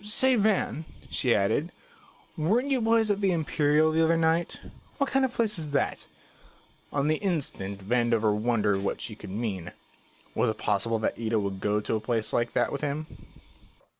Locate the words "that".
5.77-6.07, 10.97-11.19, 12.53-12.71